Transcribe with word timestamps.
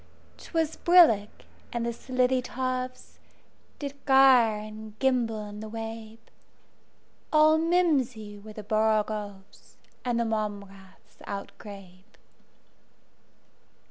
'T 0.37 0.49
was 0.51 0.77
brillig, 0.77 1.29
and 1.71 1.85
the 1.85 1.93
slithy 1.93 2.41
tovesDid 2.41 3.93
gyre 4.07 4.57
and 4.57 4.97
gimble 4.97 5.45
in 5.47 5.59
the 5.59 5.69
wabe; 5.69 6.17
All 7.31 7.59
mimsy 7.59 8.39
were 8.39 8.53
the 8.53 8.63
borogoves, 8.63 9.75
And 10.03 10.19
the 10.19 10.25
mome 10.25 10.63
raths 10.65 11.17
outgrabe. 11.27 12.17